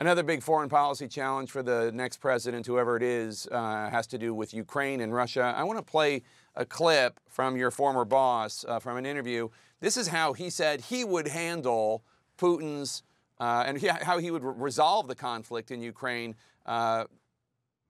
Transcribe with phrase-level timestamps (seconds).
[0.00, 4.16] Another big foreign policy challenge for the next president, whoever it is, uh, has to
[4.16, 5.52] do with Ukraine and Russia.
[5.56, 6.22] I want to play
[6.54, 9.48] a clip from your former boss uh, from an interview.
[9.80, 12.04] This is how he said he would handle
[12.38, 13.02] Putin's
[13.40, 16.36] uh, and he, how he would re- resolve the conflict in Ukraine
[16.66, 17.04] uh,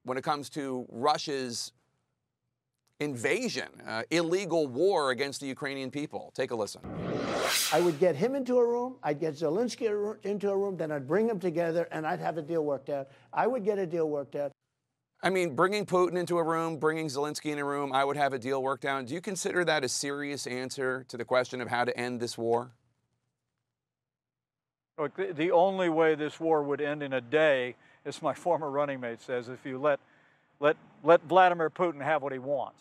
[0.04, 1.72] when it comes to Russia's
[3.00, 6.32] invasion, uh, illegal war against the Ukrainian people.
[6.34, 6.80] Take a listen.
[7.72, 11.06] I would get him into a room, I'd get Zelensky into a room, then I'd
[11.06, 13.08] bring them together and I'd have a deal worked out.
[13.32, 14.52] I would get a deal worked out.
[15.20, 18.32] I mean, bringing Putin into a room, bringing Zelensky in a room, I would have
[18.32, 19.06] a deal worked out.
[19.06, 22.38] Do you consider that a serious answer to the question of how to end this
[22.38, 22.70] war?
[24.96, 28.70] Look, the, the only way this war would end in a day, as my former
[28.70, 29.98] running mate says, if you let,
[30.60, 32.80] let, let Vladimir Putin have what he wants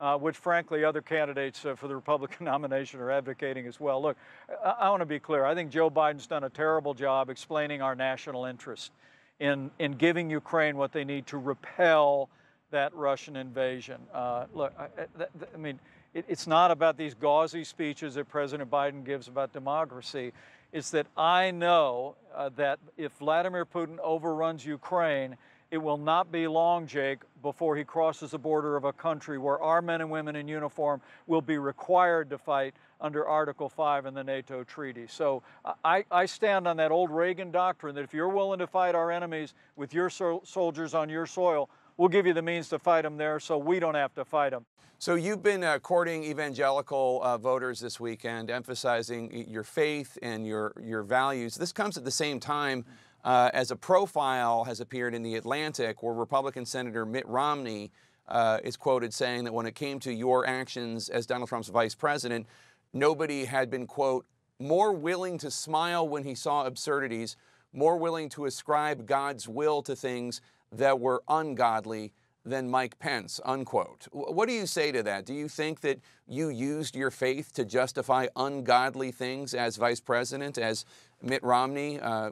[0.00, 4.00] uh, which frankly other candidates uh, for the Republican nomination are advocating as well.
[4.00, 4.16] Look,
[4.64, 5.44] I, I want to be clear.
[5.44, 8.92] I think Joe Biden's done a terrible job explaining our national interest
[9.40, 12.28] in, in giving Ukraine what they need to repel
[12.70, 14.00] that Russian invasion.
[14.12, 15.78] Uh, look, I, I, I mean,
[16.14, 20.32] it, it's not about these gauzy speeches that President Biden gives about democracy.
[20.72, 25.36] It's that I know uh, that if Vladimir Putin overruns Ukraine,
[25.70, 29.60] it will not be long, Jake, before he crosses the border of a country where
[29.60, 34.14] our men and women in uniform will be required to fight under Article 5 in
[34.14, 35.06] the NATO treaty.
[35.06, 35.42] So
[35.84, 39.12] I, I stand on that old Reagan doctrine that if you're willing to fight our
[39.12, 43.02] enemies with your so soldiers on your soil, we'll give you the means to fight
[43.02, 44.64] them there so we don't have to fight them.
[45.00, 50.72] So you've been uh, courting evangelical uh, voters this weekend, emphasizing your faith and your,
[50.82, 51.54] your values.
[51.54, 52.84] This comes at the same time
[53.24, 57.90] uh, as a profile has appeared in The Atlantic where Republican Senator Mitt Romney
[58.28, 61.94] uh, is quoted saying that when it came to your actions as Donald Trump's vice
[61.94, 62.46] president,
[62.92, 64.26] nobody had been, quote,
[64.58, 67.36] more willing to smile when he saw absurdities,
[67.72, 70.40] more willing to ascribe God's will to things
[70.72, 72.12] that were ungodly
[72.44, 74.08] than Mike Pence, unquote.
[74.10, 75.26] What do you say to that?
[75.26, 80.56] Do you think that you used your faith to justify ungodly things as vice president,
[80.56, 80.84] as
[81.22, 82.30] Mitt Romney uh,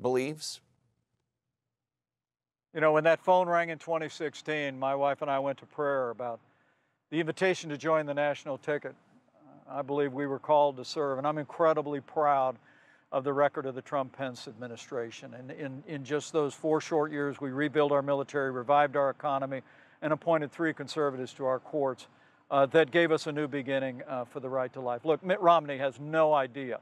[0.00, 0.60] believes?
[2.74, 6.10] You know, when that phone rang in 2016, my wife and I went to prayer
[6.10, 6.40] about
[7.10, 8.94] the invitation to join the national ticket.
[9.70, 12.56] I believe we were called to serve, and I'm incredibly proud
[13.10, 15.34] of the record of the Trump Pence administration.
[15.34, 19.62] And in, in just those four short years, we rebuilt our military, revived our economy,
[20.02, 22.06] and appointed three conservatives to our courts
[22.50, 25.04] uh, that gave us a new beginning uh, for the right to life.
[25.04, 26.80] Look, Mitt Romney has no idea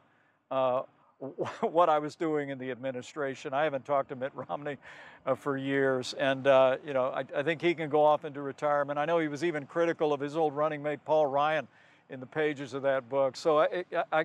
[0.50, 0.82] uh,
[1.60, 3.54] what I was doing in the administration.
[3.54, 4.76] I haven't talked to Mitt Romney
[5.24, 8.42] uh, for years, and uh, you know, I, I, think he can go off into
[8.42, 8.98] retirement.
[8.98, 11.66] I know he was even critical of his old running mate Paul Ryan
[12.10, 13.36] in the pages of that book.
[13.36, 14.24] So I, I,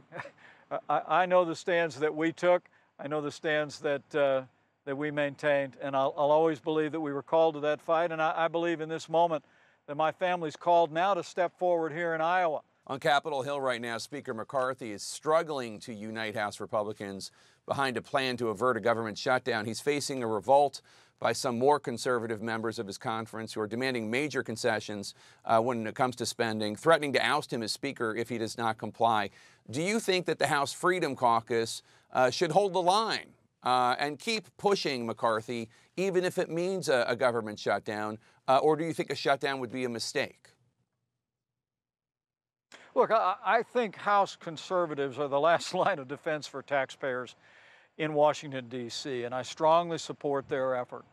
[0.90, 2.64] I, I know the stands that we took.
[3.00, 4.44] I know the stands that uh,
[4.86, 8.12] that we maintained, and I'll, I'll, always believe that we were called to that fight.
[8.12, 9.46] And I, I believe in this moment
[9.88, 13.80] that my family's called now to step forward here in Iowa on Capitol Hill right
[13.80, 17.32] now, Speaker McCarthy is struggling to unite House Republicans
[17.66, 19.64] behind a plan to avert a government shutdown.
[19.64, 20.82] He's facing a revolt
[21.18, 25.16] by some more conservative members of his conference who are demanding major concessions
[25.46, 28.58] uh, when it comes to spending, threatening to oust him as Speaker if he does
[28.58, 29.30] not comply.
[29.70, 33.30] Do you think that the House Freedom Caucus uh, should hold the line
[33.64, 38.18] uh, and keep pushing McCarthy, even if it means a, a government shutdown?
[38.50, 40.50] Uh, or do you think a shutdown would be a mistake?
[42.94, 47.36] Look, I, I think House conservatives are the last line of defense for taxpayers
[47.98, 51.06] in Washington, D.C., and I strongly support their effort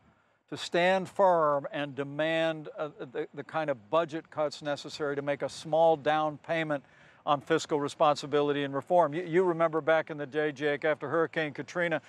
[0.49, 5.43] to stand firm and demand uh, the, the, kind of budget cuts necessary to make
[5.43, 6.83] a small down payment
[7.25, 9.13] on fiscal responsibility and reform.
[9.13, 12.01] You, you remember back in the day, Jake, after Hurricane Katrina,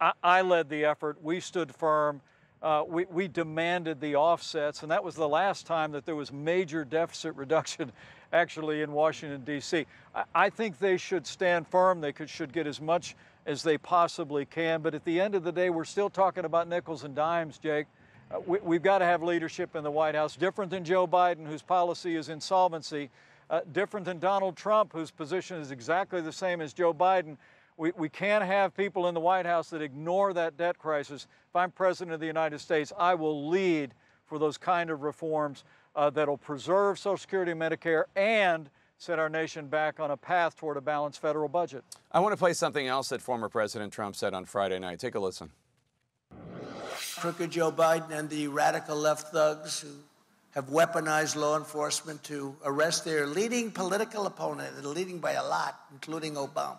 [0.00, 1.18] I, I led the effort.
[1.22, 2.20] We stood firm.
[2.62, 6.32] Uh, we, we demanded the offsets, and that was the last time that there was
[6.32, 7.90] major deficit reduction
[8.32, 9.86] actually in Washington, D.C.
[10.34, 12.00] I, think they should stand firm.
[12.00, 13.14] They could, should get as much
[13.46, 14.82] as they possibly can.
[14.82, 17.86] But at the end of the day, we're still talking about nickels and dimes, Jake.
[18.30, 21.46] Uh, we, have got to have leadership in the White House, different than Joe Biden,
[21.46, 23.10] whose policy is insolvency,
[23.50, 27.36] uh, different than Donald Trump, whose position is exactly the same as Joe Biden.
[27.76, 31.26] We, we can't have people in the White House that ignore that debt crisis.
[31.50, 33.92] If I'm president of the United States, I will lead
[34.26, 35.64] for those kind of reforms
[35.94, 40.56] uh, that'll preserve Social Security and Medicare and set our nation back on a path
[40.56, 41.84] toward a balanced federal budget.
[42.12, 45.00] I want to play something else that former President Trump said on Friday night.
[45.00, 45.50] Take a listen.
[47.16, 49.88] Crooked Joe Biden and the radical left thugs who
[50.52, 55.80] have weaponized law enforcement to arrest their leading political opponent, and leading by a lot,
[55.92, 56.76] including Obama.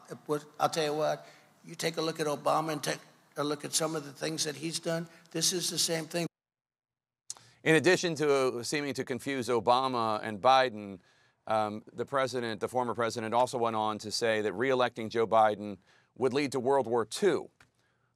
[0.60, 1.26] I'll tell you what,
[1.66, 3.00] you take a look at Obama and take,
[3.36, 5.08] a look at some of the things that he's done.
[5.32, 6.28] This is the same thing.
[7.64, 11.00] In addition to seeming to confuse Obama and Biden,
[11.48, 15.78] um, the president, the former president, also went on to say that reelecting Joe Biden
[16.18, 17.46] would lead to World War II,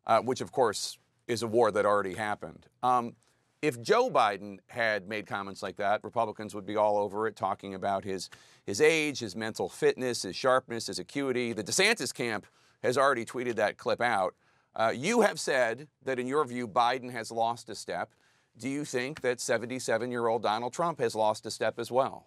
[0.05, 0.97] uh, which, of course,
[1.27, 2.67] is a war that already happened.
[2.83, 3.15] Um,
[3.61, 7.73] if Joe Biden had made comments like that, Republicans would be all over it, talking
[7.73, 8.29] about his,
[8.65, 11.53] his age, his mental fitness, his sharpness, his acuity.
[11.53, 12.45] The DeSantis camp
[12.83, 14.35] has already tweeted that clip out.
[14.75, 18.11] Uh, you have said that, in your view, Biden has lost a step.
[18.59, 22.25] Do you think that 77 year old Donald Trump has lost a step as well?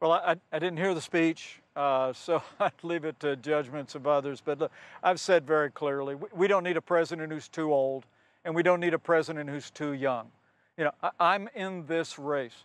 [0.00, 4.06] Well, I, I didn't hear the speech, uh, so I'd leave it to judgments of
[4.06, 4.42] others.
[4.44, 4.72] But look,
[5.02, 8.04] I've said very clearly we, don't need a president who's too old,
[8.44, 10.30] and we don't need a president who's too young.
[10.76, 12.64] You know, I, am in this race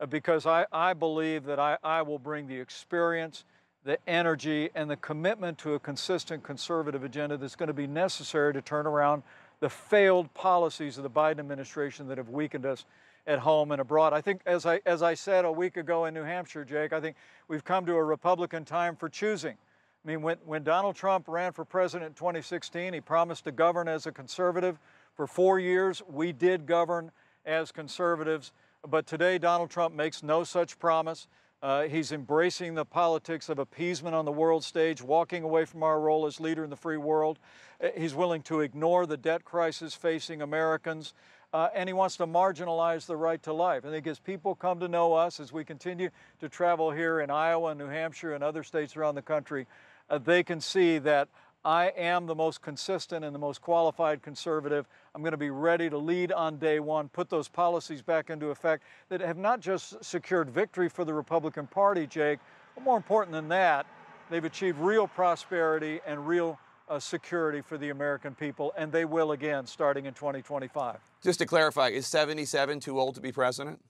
[0.00, 3.44] uh, because I, I believe that I, I will bring the experience,
[3.84, 8.52] the energy, and the commitment to a consistent conservative agenda that's going to be necessary
[8.52, 9.22] to turn around
[9.64, 12.84] the failed policies of the Biden administration that have weakened us
[13.26, 14.12] at home and abroad.
[14.12, 17.00] I think, as I, as I said a week ago in New Hampshire, Jake, I
[17.00, 17.16] think
[17.48, 19.54] we've come to a Republican time for choosing.
[19.54, 23.88] I mean, when, when Donald Trump ran for president in 2016, he promised to govern
[23.88, 24.78] as a conservative.
[25.14, 27.10] For four years, we did govern
[27.46, 28.52] as conservatives.
[28.86, 31.26] But today, Donald Trump makes no such promise.
[31.64, 35.98] Uh, he's embracing the politics of appeasement on the world stage, walking away from our
[35.98, 37.38] role as leader in the free world.
[37.82, 41.14] Uh, he's willing to ignore the debt crisis facing Americans
[41.54, 43.84] uh, and he wants to marginalize the right to life.
[43.86, 47.30] I think as people come to know us, as we continue to travel here in
[47.30, 49.68] Iowa and New Hampshire and other states around the country,
[50.10, 51.28] uh, they can see that
[51.64, 54.86] I am the most consistent and the most qualified conservative.
[55.14, 58.48] I'm going to be ready to lead on day one, put those policies back into
[58.48, 62.38] effect that have not just secured victory for the Republican Party, Jake,
[62.74, 63.86] but more important than that,
[64.28, 66.58] they've achieved real prosperity and real
[66.88, 70.98] uh, security for the American people, and they will again starting in 2025.
[71.22, 73.80] Just to clarify, is 77 too old to be president?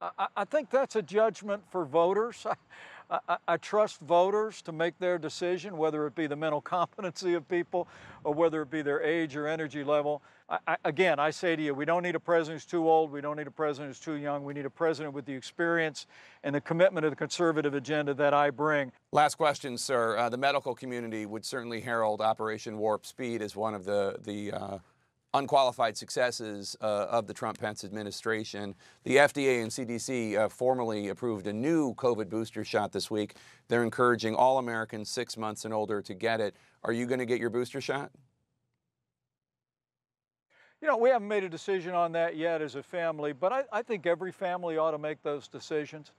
[0.00, 2.46] I, I think that's a judgment for voters.
[3.10, 7.34] I, I, I, trust voters to make their decision, whether it be the mental competency
[7.34, 7.88] of people
[8.24, 10.22] or whether it be their age or energy level.
[10.84, 13.10] again, I say to you, we don't need a president who's too old.
[13.12, 14.44] We don't need a president who's too young.
[14.44, 16.06] We need a president with the experience
[16.42, 18.92] and the commitment to the conservative agenda that I bring.
[19.12, 20.16] Last question, sir.
[20.16, 24.52] Uh, the medical community would certainly herald Operation Warp Speed as one of the, the
[24.52, 24.78] uh
[25.36, 28.74] unqualified successes uh, of the Trump Pence administration.
[29.04, 33.34] The FDA and CDC uh, formally approved a new COVID booster shot this week.
[33.68, 36.56] They're encouraging all Americans six months and older to get it.
[36.84, 38.10] Are you going to get your booster shot?
[40.80, 43.64] You know, we haven't made a decision on that yet as a family, but I,
[43.72, 46.12] I think every family ought to make those decisions.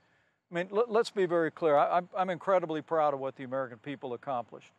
[0.50, 1.76] I mean, let, us be very clear.
[1.76, 4.72] I, I'm incredibly proud of what the American people accomplished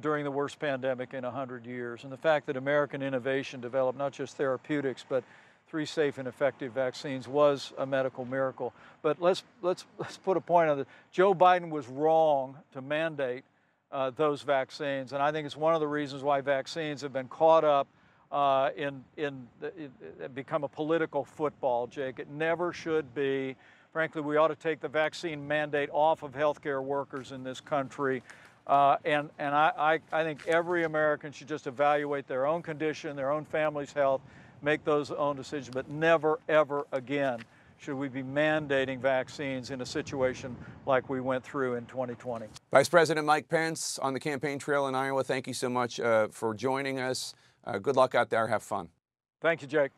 [0.00, 2.04] during the worst pandemic in 100 years.
[2.04, 5.22] And the fact that American innovation developed not just therapeutics, but
[5.68, 8.72] three safe and effective vaccines was a medical miracle.
[9.02, 10.88] But let's, let's, let's put a point on it.
[11.10, 13.44] Joe Biden was wrong to mandate
[13.90, 15.12] uh, those vaccines.
[15.12, 17.86] And I think it's one of the reasons why vaccines have been caught up
[18.30, 19.46] uh, in, in,
[19.76, 19.90] in
[20.34, 22.18] become a political football, Jake.
[22.18, 23.56] It never should be.
[23.92, 28.22] Frankly, we ought to take the vaccine mandate off of healthcare workers in this country.
[28.66, 33.16] Uh, and and I, I, I, think every American should just evaluate their own condition,
[33.16, 34.20] their own family's health,
[34.62, 37.40] make those own decisions, but never, ever again
[37.78, 42.46] should we be mandating vaccines in a situation like we went through in 2020.
[42.70, 46.28] Vice President Mike Pence on the campaign trail in Iowa, thank you so much uh,
[46.28, 47.34] for joining us.
[47.64, 48.46] Uh, good luck out there.
[48.46, 48.88] Have fun.
[49.40, 49.90] Thank you, Jake.